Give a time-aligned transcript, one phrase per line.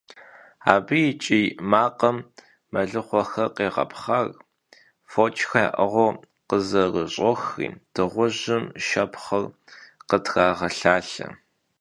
[0.73, 2.17] Абы и кӀий макъым
[2.71, 4.27] мэлыхъуэхэр къегъэпхъэр,
[5.11, 6.11] фочхэр яӀыгъыу
[6.47, 9.43] къызэрыщӀохри дыгъужьым шэпхъыр
[10.09, 11.27] къытрагъэлъалъэ.